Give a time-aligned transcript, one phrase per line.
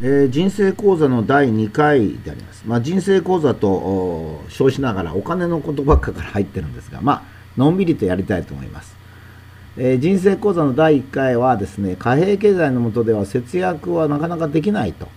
[0.00, 2.62] えー、人生講座の第2回であります。
[2.64, 8.96] まあ、人生講座と称しながらお金のことばっかから入ってるんですが、まあのんびりとやりたいと思います。
[9.76, 15.08] えー、人生講座の第1回はですね、貨幣経済の下では節約はなかなかできないと。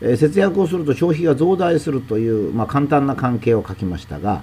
[0.00, 4.42] えー、節約をすると消費が増大するという、まあ、簡単な関係を書きましたが、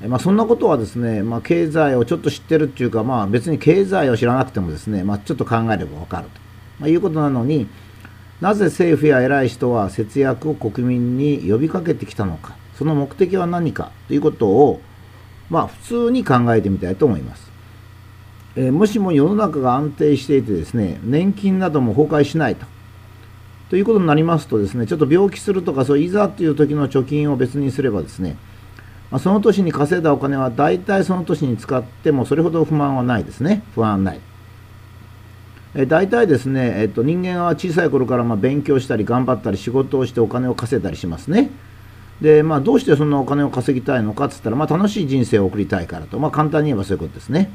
[0.00, 6.40] え、まあ、そんなことはですね、まあ、経済をちょっと知ってるっていうか、まあ、別に経済を知らなくてもですね、まあ、ちょっと考えればわかると、
[6.78, 7.66] ま、いうことなのに
[8.40, 14.80] なぜ政府や偉い人は節約を国民に呼びかけてきたのかその目的は何かということを
[15.50, 17.50] まあ、普通に考えてみたいと思います。
[18.56, 22.66] えー、もしも世の中が安定していてですね、年金なども崩壊しないと。
[23.68, 28.36] ということになりますとですね、ちょっと病気するとか、そういざという時の貯金を別にすればですね、
[29.10, 33.62] まあ、その年に稼いだお金は大体その年に使ってもそれほど不満はないですね。
[33.74, 34.20] 不安ない。
[35.74, 41.50] え大体ですね、えっと、人間は小さい頃からま勉強したり頑張ったり仕事をしてお金を稼いだりしますね。
[42.20, 47.50] で、まあ、どうしてそんなお金を稼ぎたいのかっつったら、まあ、楽しい人生を送りたいからと、まあ、簡単に言えばそういうことですね。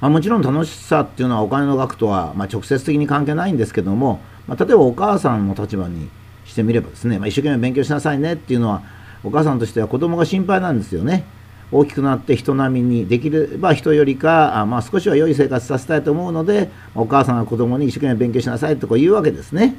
[0.00, 6.10] まあ、もちろん楽しさっていうのはお金の額とは、ま、直接的に関係ないんですけども、ま、例えばお母さんの立場に
[6.44, 8.82] してみればですね、ま、一生懸命勉強しなさいねっていうのは
[9.24, 11.24] お母さんとしては子供が心配なんですよね。
[11.70, 19.74] 大きくなって人並みにできれば人よりか、まあ、少しは良い生活させたいと思うのでお母さんが子供に一生懸命勉強しなさいとこう言うわけですね。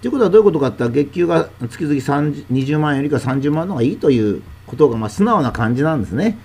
[0.00, 6.38] ということはどういうことかって月給が月々20万円よりか30万の方がいいということがまあ素直な感じなんですね。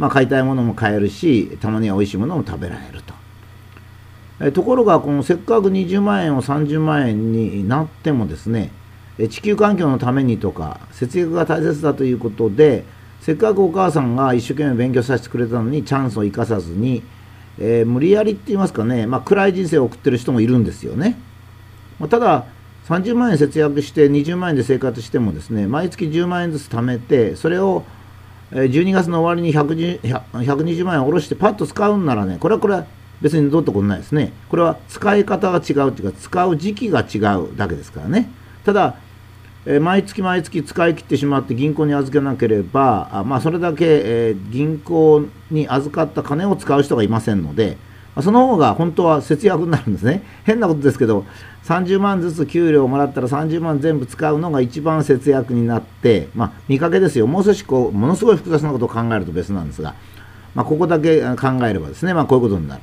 [0.00, 3.12] まあ、買いたいものも買えるし、たまには美味しいものも食べられると。
[4.40, 8.70] えところが、このせっかく20万円を30万円になってもですね、
[9.28, 12.86] 地球環境のためにとか、節約が大切だということで、
[13.20, 17.02] せっかくお母さんが一生懸命勉強させてくれたのに、チャンスを生かさずに、
[17.58, 21.18] えー、無理やりって言いますかね、まあ、暗い人生を送ってる人もいるんですよね。
[21.98, 22.46] まあ、ただ、
[22.90, 27.84] 30万円節約して20万円で生活してもですね毎月10万円ずつ貯めてそれを
[28.50, 32.86] 12月の終わりに120万円下ろしてパッと使うんならねこれはこれは
[33.20, 38.28] 別にどうってことないですねこれは使い方が違うっていうか使う時期が違うだけですからね
[38.64, 38.96] ただ
[39.72, 47.78] え毎月毎月使い切ってしまって銀行に預けなければあまあ、それだけ、え銀行に預かった金を使う人がいませんので
[48.20, 51.24] その方が本当は節約になるんですね 変なことですけど
[51.64, 59.94] 30万ずつ給料をもらったら30万全部使うのが一番節約になって、まあ、見かけですよ、もう少しこうものすごい複雑なことを考えると別なんですが、
[60.56, 62.82] まあ、ここだけ考えればですね、まあ、こういうことになる。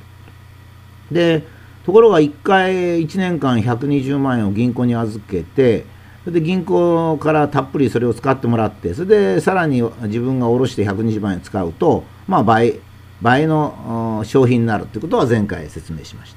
[1.12, 1.44] で
[1.84, 5.84] ところが1回1年間120万円を銀行に預けて、
[6.28, 12.80] それで銀行からたっぷりそれを使ってもらって、それでさらに自分が下ろして120万円使うと、まあ倍、
[13.22, 16.34] 倍の商品になるということは前回説明しまし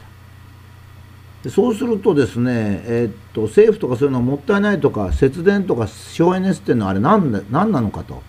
[1.44, 1.50] た。
[1.50, 8.24] そうするとですね、えー、っと政府とかそういうのはもったいないとか節電とか省エネっていうのはあれ何で何なのかと、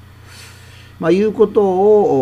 [0.99, 1.63] まあ、いうこと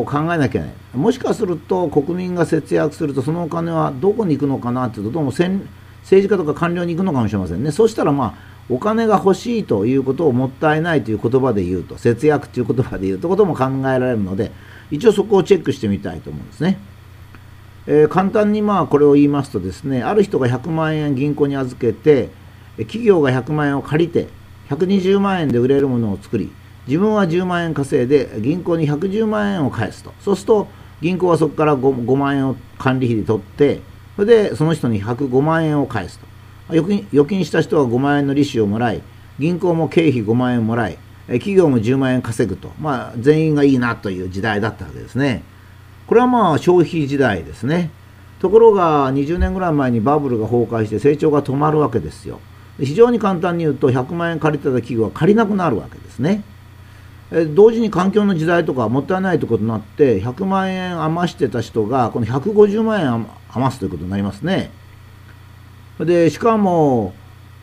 [0.00, 0.70] を考えなきゃいけない。
[0.92, 5.64] もしかすると国民が節約するとそのお金はどこに行くのかなっていうとどうも政
[6.04, 7.72] 治家とか官僚に行くのかもしれませんね。
[7.72, 14.52] そうしたらまあお金が欲しいということをもったいないという言葉で言うと節約という言葉で言うとことも考えられるので
[14.90, 16.78] 一応そこをチェックしてみたいと思うんですね。
[17.86, 22.28] えー、簡単にまあこれを言いますとですねある人が100万円銀行に預けて
[22.78, 24.28] 企業が100万円を借りて
[24.68, 26.52] 120万円で売れるものを作り
[26.86, 30.68] 自分は10万円稼いで銀行に110万円を返すとそうすると
[31.00, 33.80] 銀行はそこから 5, 5万円を管理費で取って
[34.16, 36.26] それでその人に105万円を返すと
[36.70, 39.02] 預金預金した人は5万円の利子をもらい
[39.38, 45.44] 銀行も経費5万円もらい企業も10万円稼ぐと、まあ、全員がいいなという時代だったわけですね。
[46.06, 47.90] これはまあ消費時代ですね。
[48.40, 52.40] ところが20年ぐらい前にバブルが崩壊して成長が止まるわけですよ。
[52.78, 56.42] 非常に簡単に言うと100万円借りてた企業は借りなくなるわけですね。
[57.54, 64.72] 同時に環境の時代とかもったいないということになって100万円余してた人がこの150万円余すということになりますね。
[66.04, 67.14] でしかも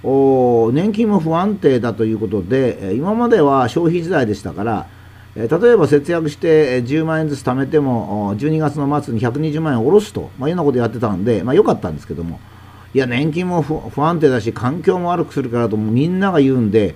[0.03, 4.87] 年金も不安定だということで今までは消費時代でしたから
[5.35, 12.39] 例えば節約して10万円ずつ貯めても12月の末に120万円下ろすと、まあ、いうようなことやってたんで、まあ、よかったんですけども
[12.93, 16.95] いや年金も不安定だし環境も悪くするからとみんなが言うんで、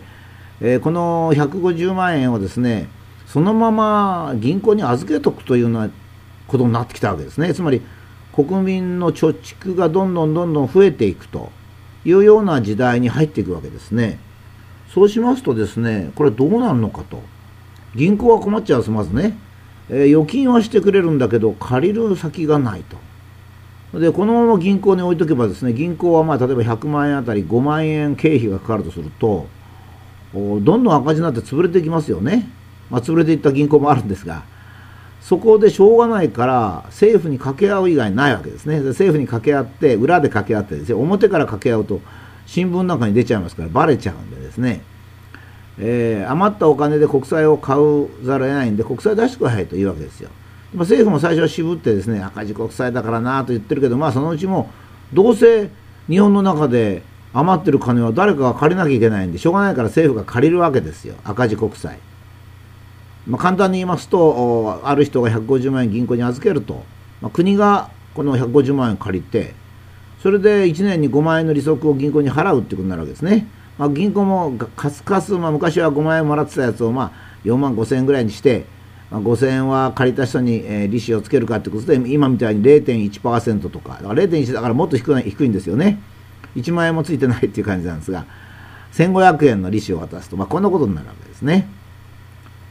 [0.61, 2.89] え、この150万円をですね
[3.27, 5.89] そのまま銀行に預けとくというような
[6.47, 7.53] ことになってきたわけですね。
[7.53, 7.81] つまり
[8.33, 11.51] 国民の貯蓄がどんどんどんどん増えていくと
[12.05, 14.19] いうような時代に入っていくわけですね。
[14.93, 17.21] そうしますとですねこれどうなるのかと。
[17.95, 19.37] 銀行は困っちゃうまずね、
[19.89, 22.97] えー、預金はしてくれるんだけど借りる先がないと。
[23.99, 29.47] でこのまま銀行に置いとけばですね銀行はまあ例えば100万円あたり5万円経費がかかるとすると
[30.33, 32.49] どんどん赤字になって潰れていきますよね、
[32.89, 34.43] まあ、潰れていった銀行もあるんですが
[35.21, 38.79] そこでしょうがないから政府に掛け合う以外ないわけですね。
[38.81, 42.01] 政府に掛け合って裏で掛け合ってですね表から掛け合うと
[42.47, 44.81] 新聞の中に出ちゃいますからバレちゃうんでですね、
[45.79, 50.29] えー、余ったお金で国債を買うざるを得ないんで国債出してくださいというわけですよ、
[50.73, 54.69] 政府も最初は渋ってですね赤字国債だからなと言ってるけど、まあ、そのうちも
[55.13, 55.69] どうせ
[56.09, 57.03] 日本の中で
[57.33, 61.15] 余ってる金は誰かが借りなきゃいけないんでしょうがないから政府が借りるわけですよ。
[61.23, 61.99] 赤字国債、
[63.27, 66.83] まあ、簡単に言いますとある人が150万円銀行に預けると、
[67.21, 69.53] まあ、国がこの150万円借りて
[70.21, 73.47] それで1年に5万円の利息を銀行に払うってことになるわけですね、
[73.77, 78.65] まあ、銀行もかすかす、まあ、昔は5万円もらってたやつをまあ4万5千円ぐらいにして
[79.11, 86.01] まあ、5000円は借りた人に、えー、利子をつけるかということで今みたいに0.1%とかだから0.1だからもっと低い低いんですよね。
[86.55, 88.25] 1万円もついてないっていう感じなんですが
[88.93, 91.67] 1500円の利子を渡すと、まあ、こんなことになるわけですね。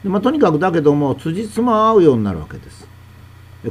[0.03, 2.87] で、まあ、とにかくだけども辻褄合うようになるわけです。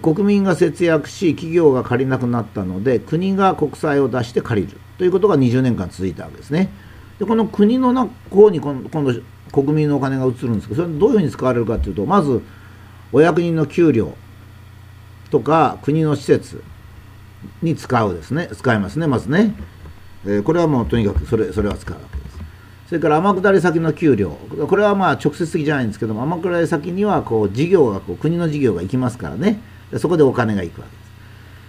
[0.02, 4.78] 国民が節約し企業が借りなくなったので国が国債を出して借りる。
[4.98, 6.70] ということが20年間続いたわけですね。
[7.18, 7.92] でこの国の
[8.30, 9.12] 方に今度
[9.52, 12.40] 国民のお金が移るんですけどそれどういうふうに使われるかというとまず
[13.12, 14.14] お役人の給料
[15.30, 16.62] とか国の施設
[17.62, 18.48] に使うですね。
[18.52, 19.54] 使いますねまずね、
[20.24, 22.19] えー、これはもうとにかくそれそれは使うわけ
[22.90, 24.30] それから天下り先の給料。
[24.68, 29.60] これはまあ直接的じゃないんですけども天下り先にはこう事業がこう国の事業が行きますからね。
[29.98, 31.02] そこでお金が行くわけで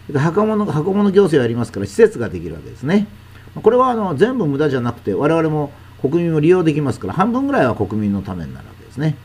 [0.07, 0.13] す。
[0.13, 3.05] で箱物箱物行政をやりますから施設ができるわけですね。
[3.53, 5.71] これはあの全部無駄じゃなくて我々も
[6.01, 9.15] 国民も利用できますから半分ぐらいは国民のためになるわけですね。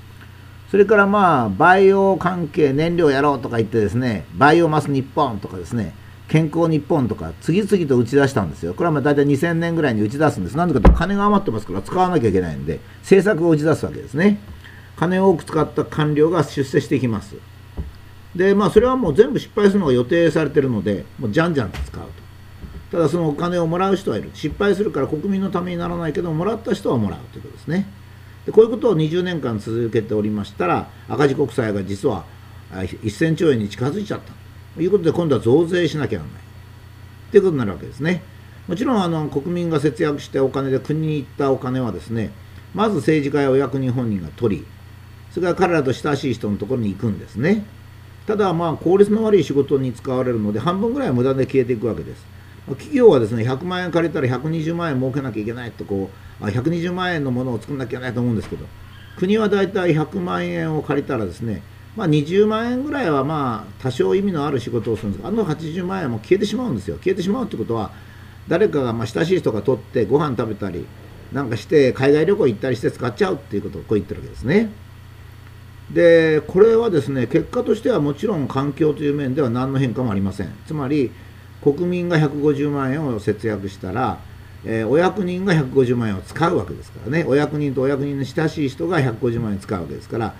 [0.70, 5.94] それからまあ、バイオ関係燃料やろうとか言ってですね、バイオマス日本とかですね、
[6.28, 8.74] 健康日本とか次々と打ち出したんですよ。
[8.74, 10.56] これはまあ大体2000年ぐらいに打ち出すんです。
[10.56, 14.40] なんでかというと金が余ってますから使わなきゃいけないんで、政策を打ち出すわけですね。
[14.96, 17.36] 金を多く使った官僚が出世してきます。
[18.34, 22.04] で、まあそれはもう全部失敗するのが予定されてるので、もうじゃんじゃんと使う
[22.90, 22.96] と。
[22.96, 24.30] ただそのお金をもらう人はいる。
[24.34, 27.86] 失敗するから国民のためにならないけど、もらった人はもらうということですね。
[28.46, 32.24] でこういうことを20年間続けておりましたら赤字国債が実は
[32.70, 34.32] 1000兆円に近づいちゃった
[34.76, 36.42] ということで今度は増税しなきゃならない。
[37.30, 38.22] ということになるわけですね。
[38.68, 42.30] もちろんあの国民が節約してお金で国に行ったお金はですね
[42.74, 44.66] まず政治家やお役人本人が取り
[45.30, 47.64] それから彼らと親しい人のところに行くんですね。
[48.26, 52.24] ただまあ効率の悪い仕事に使われるので半分ぐらいは無駄で消えていくわけです。
[52.68, 58.66] 企業はですね100万円借りたら120万円儲けなきゃいけないとこう120万円のものを作らなきゃいけないと思うんですけど
[59.16, 61.62] 国は大体100万円を借りたらですね、
[61.96, 66.96] まあ、20万円ぐらいはまあ多少意味のある仕事をするんですがあの80万円も消えてしまうんですよ。
[66.98, 67.90] 消えてしまうってことは
[68.48, 70.86] 誰かがま親しい人が取ってご飯食べたり
[71.32, 74.70] なんかして海外旅行行ったりして使っちゃうっていうことをこう言ってるわけですね。
[75.90, 80.52] でこれはですね結果としてはもちろん環境という面では何の変化もありません。
[80.66, 81.10] つまり
[81.62, 84.20] 国民が150万円を節約したら
[84.68, 90.34] えー、お役人が150万円を使うわけですからね、お役人とお役人の親しい人が150万円使うわけですから、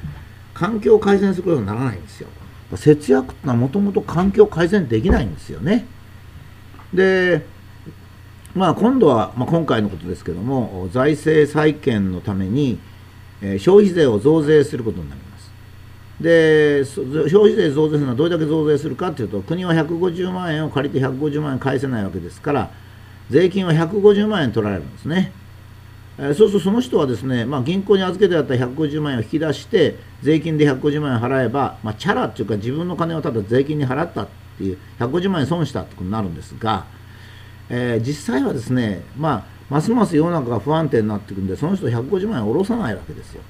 [0.59, 2.29] 環境を改善することにならないんですよ。
[2.75, 5.87] 節約ってのはもともと環境改善できないんですよね。
[6.95, 7.45] で、
[8.55, 12.79] まあ、今度は、まあ、今回のことですけども、財政再建のために、
[13.43, 15.53] え、消費税を増税することになります。
[16.21, 16.85] で、
[17.29, 22.71] 消費税増税するのはどれだけ増税するかというと、国は150万円を借りて150万円返せないわけですから、
[23.29, 25.33] 税金は150万円取られるんですね。
[26.19, 36.87] え、そうするとその人はですね、まあ、銀行に預けてあった150万円を引き出して税金で150万円払えば、まあ、チャラっていうか自分の金をただ税金に払ったっていう150万円損したってことになるんですが、
[37.69, 43.43] えー、実際はですね、まあ、ますます世の中が不安定になっていくんでその人150万円を下ろさないわけですよ。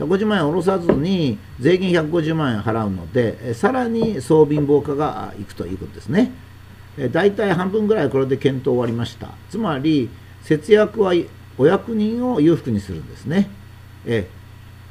[0.00, 6.32] 150万円下ろさずに税金150万円払うので、えさらに総貧乏化がいくということですね。
[7.12, 10.10] 大体半分ぐらいこれで検討終わりましたつまり
[10.42, 11.14] 節約は
[11.60, 13.50] お役人を裕福にするんですね。
[14.06, 14.26] え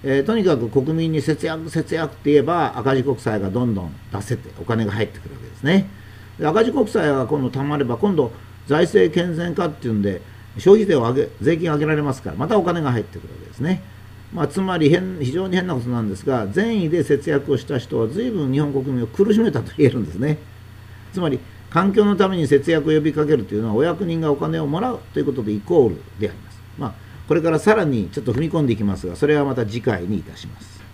[0.04, 0.20] え。
[0.20, 5.90] ー、とにかく国民に節約節約って言えば赤字国債がどんどん出せてお金が入ってくるわけですね。
[6.38, 8.32] で赤字国債が今度たまれば今度
[8.68, 10.22] 財政健全化っていうんで
[10.60, 13.82] 消費税を上げ税金を上げられますからまたお金が入ってくるわけですね、
[14.32, 20.38] まあ、つまり変非常に変なことなんですが善意で節約をした人は随分日本国民を苦しめたと言えるんですね。
[21.12, 21.40] つまり
[21.72, 26.49] 環境のために節約を呼びかけるというのはお役人がお金をもらうということでイコールであります。
[27.30, 30.89] これからさらにちょっと踏み込んでいきますがそれはまた次回にいたします。